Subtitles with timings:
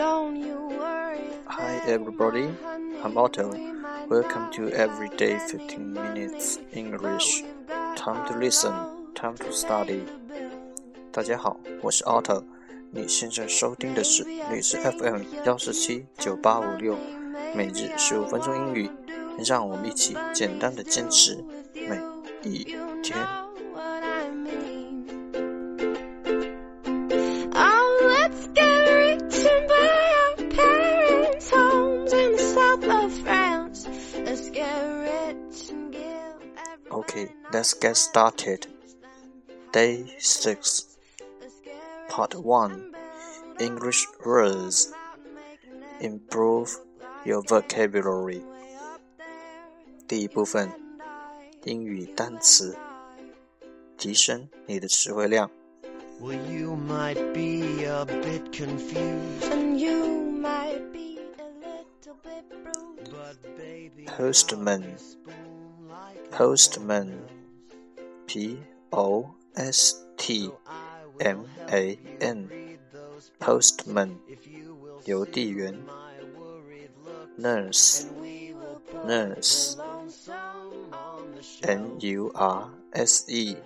[0.00, 2.48] Hi everybody,
[3.02, 3.50] I'm Otto.
[4.08, 7.42] Welcome to Everyday 15 Minutes English.
[7.96, 8.72] Time to listen,
[9.16, 10.02] time to study.
[11.10, 12.44] 大家好，我是 Otto。
[12.92, 16.96] 你现在收听的是律师 FM 幺四七九八五六，
[17.56, 18.88] 每日十五分钟英语，
[19.44, 21.44] 让我们一起简单的坚持
[21.74, 22.00] 每
[22.48, 22.62] 一
[23.02, 23.16] 天。
[37.51, 38.67] let's get started.
[39.71, 40.97] Day 6,
[42.09, 42.91] Part 1
[43.59, 44.91] English words.
[45.99, 46.69] Improve
[47.25, 48.43] your vocabulary.
[50.07, 50.71] 第一部分
[51.63, 52.77] 英语单词，
[53.97, 55.49] 提升你的词汇量。
[56.21, 60.05] Well, you might be a bit confused, and you
[60.39, 64.97] might be a little bit bruised, but baby, Postman
[66.31, 67.11] postman,
[68.27, 68.57] p
[68.89, 70.51] o s t
[71.19, 72.49] m a n,
[73.39, 74.17] postman,
[75.05, 75.77] 邮递员。
[77.37, 78.05] nurse,
[79.05, 79.75] nurse,
[81.61, 83.57] n u r s e,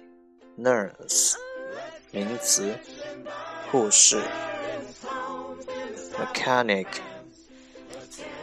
[0.58, 1.36] nurse,
[2.11, 2.77] 名词，
[3.72, 4.22] 护士。
[6.17, 6.88] mechanic,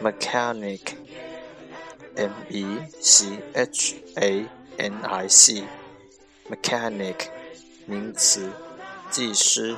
[0.01, 0.95] mechanic.
[2.17, 2.63] M E
[3.01, 4.47] C H A
[4.79, 5.27] N I
[6.70, 7.26] mechanic
[7.86, 8.48] 名词，
[9.10, 9.76] 技师。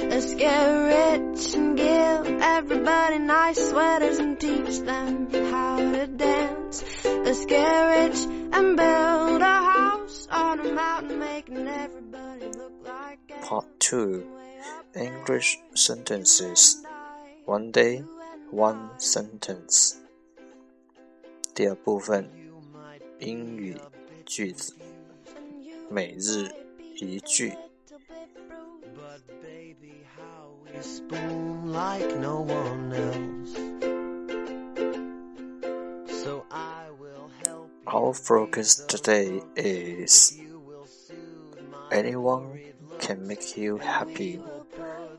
[0.09, 6.83] ！Let's get rich and give everybody nice sweaters and teach them how to dance.
[7.05, 13.67] Let's get rich and build a house on a mountain, making everybody look like Part
[13.81, 14.25] 2
[14.95, 16.83] English sentences.
[17.45, 18.05] One day,
[18.51, 19.97] one sentence.
[21.55, 22.31] 第二部分
[23.19, 23.77] 英语
[24.25, 24.75] 句子，
[25.91, 26.49] 每日
[26.97, 27.53] 一句。
[30.82, 33.54] Spoon like no one else.
[36.24, 40.40] So I will help Our focus today is
[41.92, 42.60] anyone
[43.00, 44.40] can make you happy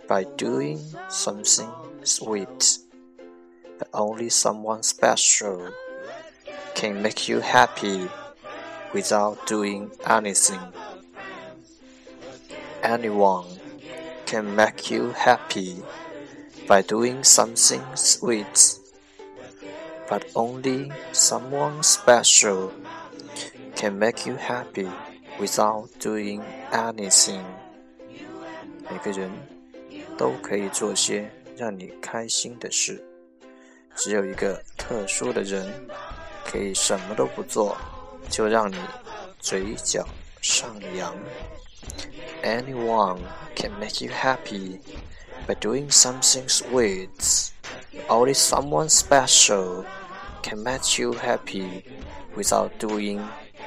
[0.09, 1.71] by doing something
[2.03, 2.79] sweet,
[3.79, 5.71] but only someone special
[6.75, 8.09] can make you happy
[8.93, 10.61] without doing anything.
[12.83, 13.47] Anyone
[14.35, 15.77] can make you happy
[16.67, 18.81] by doing something sweet,
[20.09, 22.73] but only someone special
[23.77, 24.91] can make you happy
[25.39, 26.43] without doing
[26.73, 27.45] anything.
[28.91, 29.31] 每个人
[30.19, 33.01] 都可以做些让你开心的事，
[33.95, 35.73] 只有一个特殊的人
[36.45, 37.77] 可以什么都不做，
[38.29, 38.77] 就让你
[39.39, 40.05] 嘴角
[40.43, 41.15] 上扬。
[42.44, 43.24] Anyone
[43.56, 44.80] can make you happy
[45.48, 47.52] by doing something sweet.
[48.10, 49.86] Only someone special
[50.42, 51.84] can make you happy
[52.36, 53.22] without doing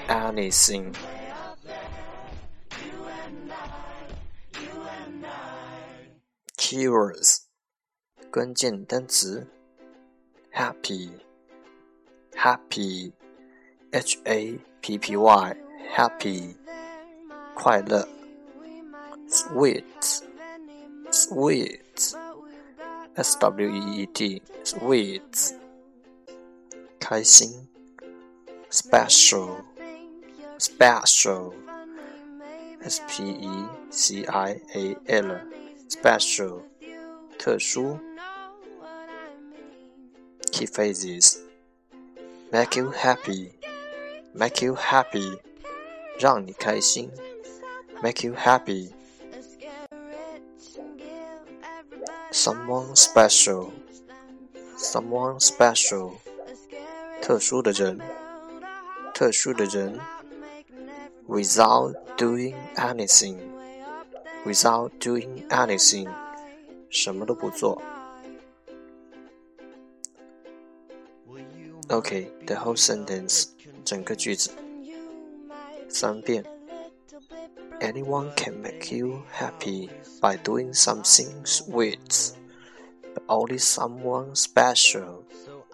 [0.08, 0.94] anything.
[6.56, 7.42] Keywords
[8.30, 9.46] 关键单词
[10.54, 11.10] happy
[12.34, 13.12] happy
[13.90, 15.56] h a p p y
[15.94, 16.56] happy
[17.54, 18.08] 快乐
[19.28, 20.22] sweet,
[21.10, 22.14] sweet,
[23.14, 25.54] s w e e t, sweet，
[26.98, 27.68] 开心，
[28.70, 29.56] special,
[30.58, 31.52] special,
[32.80, 35.40] s p e c i a l,
[35.88, 36.62] special，
[37.38, 37.98] 特殊。
[40.50, 41.38] Key phrases:
[42.52, 43.52] make you happy,
[44.34, 45.38] make you happy，
[46.18, 47.10] 让你开心，
[48.02, 48.92] make you happy。
[52.30, 53.70] Someone special,
[54.76, 56.12] someone special，
[57.20, 58.00] 特殊的人，
[59.12, 60.00] 特殊的人。
[61.28, 63.38] Without doing anything,
[64.44, 66.08] without doing anything，
[66.90, 67.80] 什么都不做。
[71.88, 73.46] Okay, the whole sentence，
[73.84, 74.50] 整个句子，
[75.88, 76.44] 三遍。
[77.87, 79.89] Anyone can make you happy
[80.19, 82.33] by doing something sweet,
[83.13, 85.23] but only someone special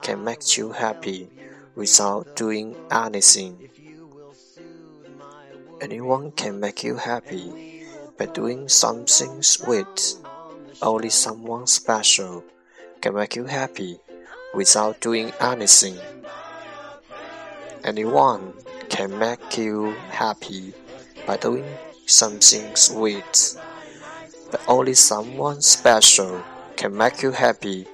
[0.04, 1.28] can make you happy
[1.74, 3.68] without doing anything.
[5.82, 7.84] Anyone can make you happy
[8.16, 10.14] by doing something sweet.
[10.84, 12.44] Only someone special
[13.02, 13.98] can make you happy
[14.54, 15.98] without doing anything.
[17.84, 18.54] Anyone
[18.88, 20.76] can make you happy
[21.26, 21.66] by doing
[22.06, 23.56] something sweet.
[24.52, 26.44] But only someone special
[26.76, 27.88] can make you happy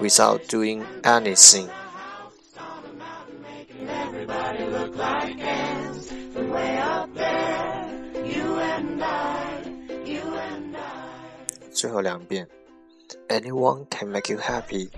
[0.00, 1.70] without doing anything.
[13.28, 14.90] Anyone can make you happy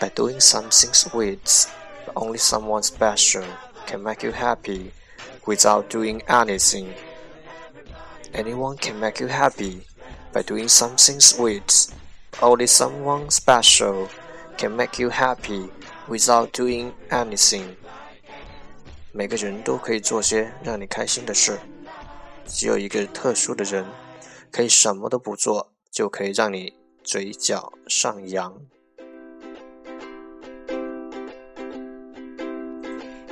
[0.00, 1.66] by doing something sweet,
[2.04, 3.44] but only someone special
[3.86, 4.92] can make you happy
[5.46, 6.92] without doing anything.
[8.33, 9.81] Anyone can make you happy
[10.31, 11.87] by doing something sweet.
[12.31, 14.07] But only someone special
[14.57, 15.69] can make you happy
[16.07, 17.75] without doing anything.
[19.11, 21.59] 每个人都可以做些让你开心的事，
[22.47, 23.85] 只有一个特殊的人
[24.49, 26.73] 可以什么都不做，就可以让你
[27.03, 28.53] 嘴角上扬。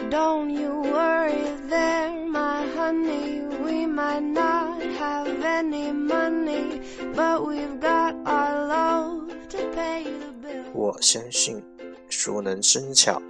[0.10, 3.48] Don't you worry there, my honey.
[3.64, 4.63] We might not
[5.04, 6.82] have any money,
[7.16, 10.64] but we've got our love to pay the bill.
[10.74, 11.64] 我相信
[12.10, 13.22] 熟能生巧。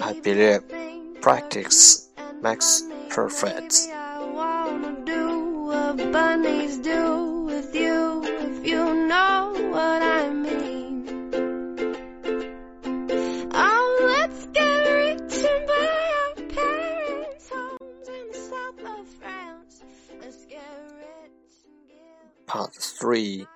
[0.00, 0.62] I believe
[1.20, 2.08] practice
[2.42, 3.88] makes perfect.
[3.92, 10.17] I wanna do what bunnies do with you if you know what I
[23.09, 23.47] 3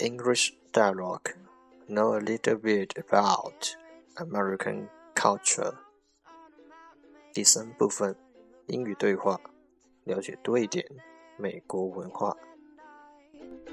[0.00, 1.30] English Dialogue
[1.88, 3.74] Know a little bit about
[4.18, 5.72] American culture.
[7.32, 8.14] 第三部分
[8.66, 9.40] 英语对话，
[10.04, 10.86] 了解多一点
[11.38, 12.36] 美国文化。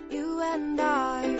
[0.09, 1.37] You and I.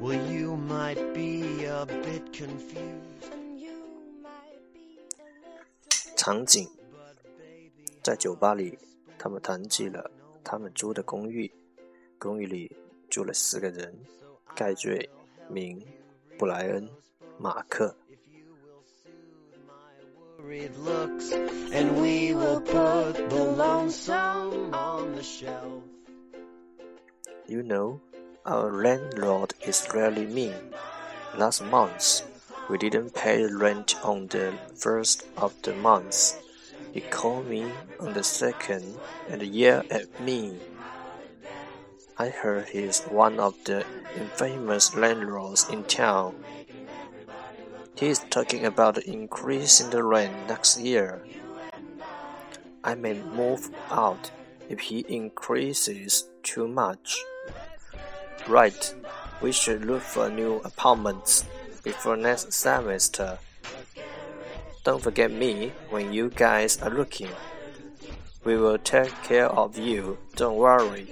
[0.00, 3.32] Well, you might be a bit confused.
[6.16, 6.70] 场景
[8.00, 8.78] 在酒吧里，
[9.18, 10.08] 他们谈起了
[10.43, 11.51] 他们租的公寓。
[12.17, 12.75] 公寓里
[13.09, 13.93] 住了四个人：
[14.55, 15.09] 盖瑞、
[15.47, 15.81] 明、
[16.37, 16.89] 布莱恩、
[17.37, 17.95] 马克。
[20.49, 21.31] worried looks,
[21.71, 25.83] and we will put the lonesome on the shelf.
[27.47, 27.99] You know,
[28.45, 30.73] our landlord is really mean.
[31.37, 32.23] Last month,
[32.69, 36.33] we didn't pay rent on the first of the month.
[36.94, 40.60] He called me on the second and yelled at me.
[42.16, 43.84] I heard he's one of the
[44.16, 46.36] infamous landlords in town.
[47.96, 51.26] He is talking about the increase in the rent next year.
[52.84, 54.30] I may move out
[54.68, 57.18] if he increases too much.
[58.46, 58.94] Right,
[59.42, 61.44] we should look for new apartments
[61.82, 63.40] before next semester.
[64.84, 67.30] Don't forget me when you guys are looking.
[68.44, 71.08] We will take care of you, don't worry.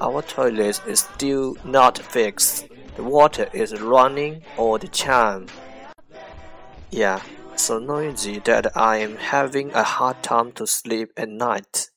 [0.00, 2.68] Our toilet is still not fixed.
[2.96, 5.48] The water is running all the time.
[6.90, 7.20] Yeah,
[7.56, 11.90] so noisy that I am having a hard time to sleep at night.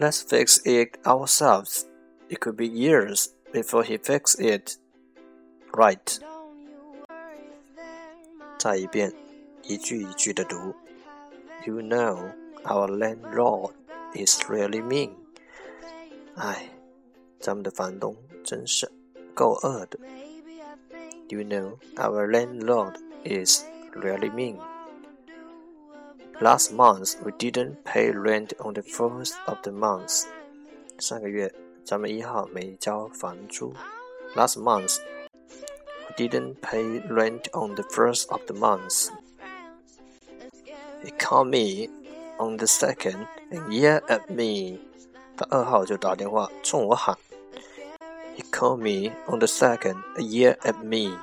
[0.00, 1.86] Let's fix it ourselves.
[2.28, 4.76] It could be years before he fixes it.
[5.72, 6.18] Right.
[8.63, 9.13] 再一遍，
[9.63, 10.73] 一句一句的读。
[11.65, 12.31] You know,
[12.63, 13.71] our landlord
[14.13, 15.11] is really mean。
[16.35, 16.69] 哎，
[17.39, 18.89] 咱们的房东真是
[19.33, 19.99] 够恶的。
[21.27, 24.57] Do you know our landlord is really mean?
[26.39, 30.23] Last month we didn't pay rent on the first of the month.
[30.97, 33.73] 上个月咱们一号没交房租。
[34.35, 35.12] Last month we
[36.17, 39.09] didn't pay rent on the first of the month.
[41.03, 41.87] He called me
[42.39, 44.79] on the second and yelled at me.
[45.37, 47.15] 他二号就打电话冲我喊。
[48.35, 51.17] He called me on the second and yelled at me.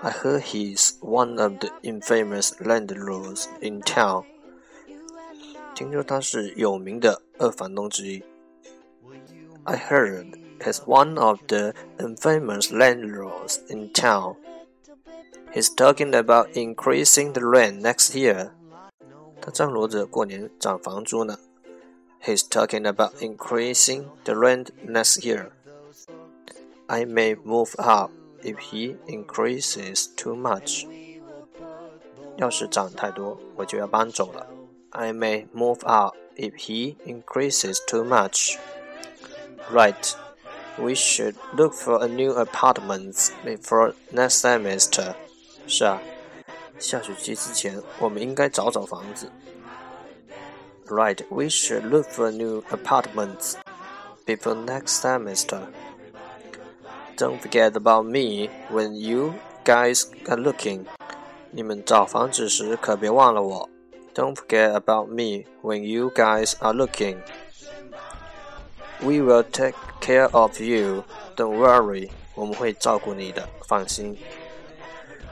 [0.00, 4.24] I heard he's one of the infamous landlords in town.
[5.74, 8.22] 听说他是有名的二房东之一。
[9.64, 14.36] I heard he's one of the infamous landlords in town.
[15.52, 18.50] He's talking about increasing the rent next year.
[19.40, 21.38] 他张罗着过年涨房租呢。
[22.22, 25.50] He's talking about increasing the rent next year.
[26.86, 28.10] I may move up
[28.42, 30.86] if he increases too much.
[32.36, 34.46] 要是涨太多，我就要搬走了。
[34.90, 38.56] I may move out if he increases too much.
[39.70, 40.14] Right.
[40.78, 45.14] We should look for a new apartment before next semester.
[45.66, 46.00] 是啊，
[46.78, 49.30] 下学期之前我们应该找找房子。
[50.86, 51.22] Right.
[51.28, 53.56] We should look for a new apartment
[54.24, 55.66] before next semester.
[57.16, 60.86] Don't forget about me when you guys are looking.
[61.50, 63.68] 你们找房子时可别忘了我。
[64.14, 67.18] Don't forget about me when you guys are looking.
[69.00, 71.04] We will take care of you.
[71.36, 72.10] Don't worry.
[72.34, 74.16] 我们会照顾你的，放心。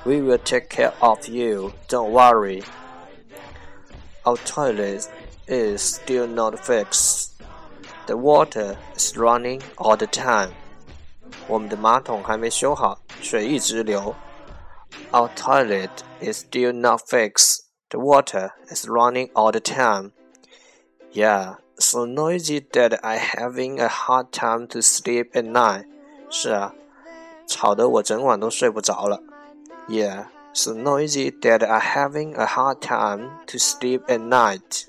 [0.05, 1.73] We will take care of you.
[1.89, 2.65] Don't worry.
[4.25, 5.07] Our toilet
[5.47, 7.31] is still not fixed.
[8.07, 10.51] The water is running all the time.
[11.49, 14.15] 我们的马桶还没修好，水一直流。
[15.13, 17.61] Our toilet is still not fixed.
[17.91, 20.13] The water is running all the time.
[21.13, 25.87] Yeah, so noisy that I having a hard time to sleep at night.
[26.31, 26.75] 是啊，
[27.47, 29.23] 吵得我整晚都睡不着了。
[29.89, 34.87] Yeah, so noisy that I having a hard time to sleep at night.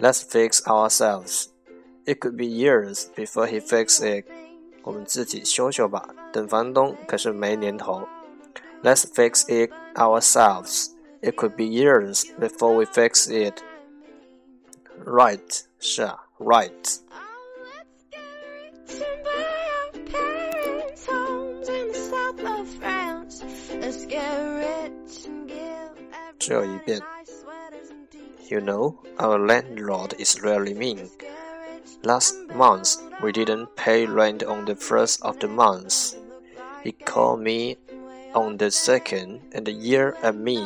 [0.00, 1.46] Let's fix ourselves.
[2.04, 4.26] It could be years before he fix it.
[4.82, 8.06] 我们自己修修吧，等房东可是没年头。
[8.82, 10.88] Let's fix it ourselves.
[11.22, 13.62] It could be years before we fix it.
[15.09, 16.69] Right, 是啊，right.
[28.49, 31.09] You know, our landlord is really mean.
[32.03, 36.13] Last month, we didn't pay rent on the first of the month.
[36.83, 37.79] He called me
[38.35, 40.63] on the second and yelled at me.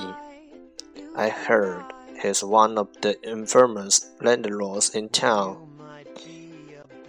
[1.16, 1.93] I heard
[2.24, 5.58] he's one of the infamous landlords in town.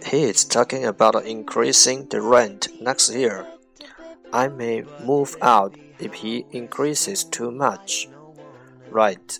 [0.05, 3.47] He is talking about increasing the rent next year.
[4.31, 8.07] I may move out if he increases too much.
[8.89, 9.39] Right.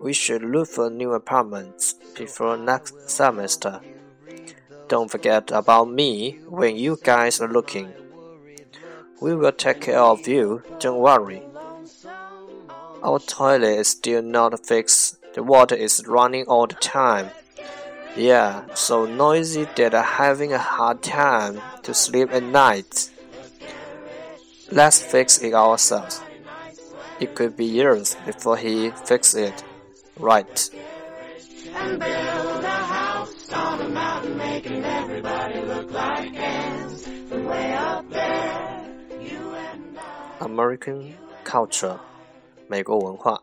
[0.00, 3.80] We should look for new apartments before next semester.
[4.86, 7.92] Don't forget about me when you guys are looking.
[9.20, 11.42] We will take care of you, don't worry.
[13.02, 15.16] Our toilet is still not fixed.
[15.34, 17.30] The water is running all the time.
[18.16, 23.10] Yeah, so noisy that I'm having a hard time to sleep at night.
[24.72, 26.20] Let's fix it ourselves.
[27.20, 29.64] It could be years before he fixes it.
[30.18, 30.70] Right.
[40.40, 41.14] American
[41.44, 42.00] culture，
[42.68, 43.42] 美国文化。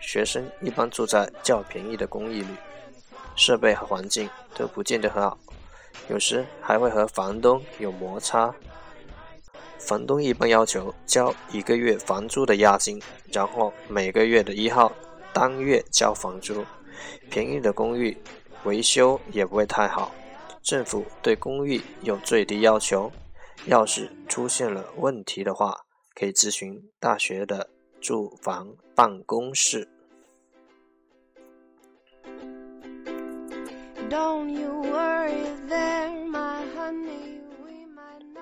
[0.00, 2.54] 学生一般住在较便宜的公寓里，
[3.36, 5.36] 设备和环境都不见得很好，
[6.08, 8.54] 有时还会和房东有摩擦。
[9.78, 14.92] 房东一般要求交一个月房租的押金，然后每个月的一号
[15.32, 16.64] 当月交房租。
[17.28, 18.16] 便宜的公寓
[18.62, 20.12] 维修也不会太好。
[20.62, 23.10] 政府对公寓有最低要求，
[23.66, 25.76] 要是出现了问题的话，
[26.14, 27.68] 可以咨询大学的
[28.00, 29.88] 住房办公室。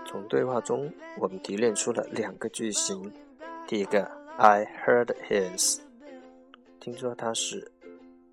[0.07, 3.13] 从对话中，我们提炼出了两个句型。
[3.69, 5.79] 第一个，I heard his。
[6.81, 7.71] 听说他是。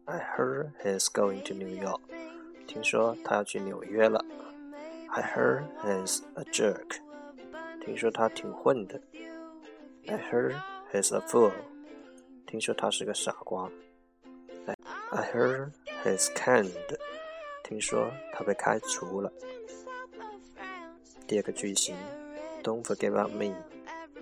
[0.06, 2.00] I heard he's going to New York。
[2.66, 4.24] 听说他要去纽约了。
[5.10, 7.02] I heard he's a jerk。
[7.84, 9.00] 听说他挺混的。
[10.07, 10.55] I heard
[10.93, 11.53] he's a fool。
[12.47, 13.71] 听说他是个傻瓜。
[15.11, 15.73] I heard
[16.05, 16.71] he's canned。
[17.65, 19.33] 听说他被开除了。
[21.27, 21.97] 第二个句型，
[22.63, 23.55] Don't forget about me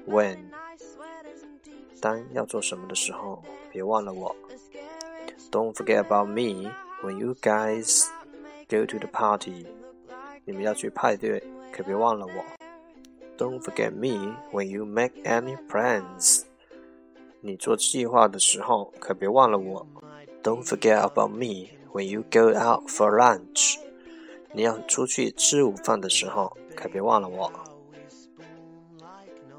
[0.06, 0.38] when。
[2.00, 4.34] 当要做什么的时候，别忘了我。
[5.50, 6.70] Don't forget about me
[7.02, 8.06] when you guys
[8.68, 9.66] go to the party。
[10.44, 12.44] 你们要去派对，可别忘了我。
[13.37, 16.43] Don't forget me when you make any plans。
[17.41, 19.85] 你做计划的时候，可别忘了我。
[20.41, 23.75] Don't forget about me when you go out for lunch。
[24.53, 27.51] 你要出去吃午饭的时候，可别忘了我。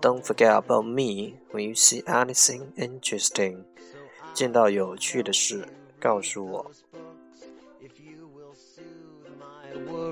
[0.00, 3.64] Don't forget about me when you see anything interesting。
[4.32, 5.66] 见到有趣的事，
[6.00, 6.70] 告诉我。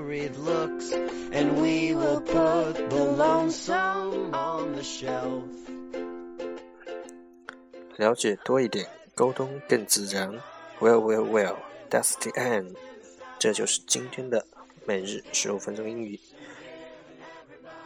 [0.05, 0.93] Read looks
[1.33, 5.43] and we look both the long sun on the show
[7.97, 10.31] 了解多一点，沟通更自然。
[10.79, 11.57] Well, well, well,
[11.89, 12.75] that's the end。
[13.39, 14.45] 这就是今天的
[14.85, 16.21] 每日十五分钟英语。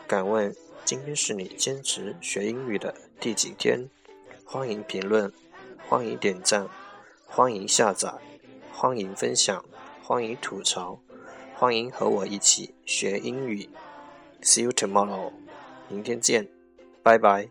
[0.09, 3.89] 敢问今天是你坚持学英语的第几天？
[4.45, 5.33] 欢迎评论，
[5.89, 6.69] 欢迎点赞，
[7.27, 8.13] 欢迎下载，
[8.73, 9.65] 欢迎分享，
[10.03, 10.99] 欢迎吐槽，
[11.59, 13.69] 欢迎和我一起学英语。
[14.43, 15.33] See you tomorrow，
[15.89, 16.47] 明天见，
[17.03, 17.49] 拜拜。